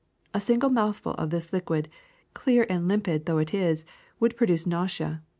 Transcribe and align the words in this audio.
A 0.33 0.39
single 0.39 0.71
mouthful 0.71 1.13
of 1.13 1.29
this 1.29 1.53
liquid, 1.53 1.87
clear 2.33 2.65
and 2.67 2.87
limpid 2.87 3.27
though 3.27 3.37
it 3.37 3.53
is, 3.53 3.85
would 4.19 4.35
produce 4.35 4.65
nausea. 4.65 5.21